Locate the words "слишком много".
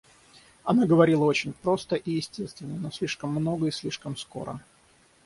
2.89-3.67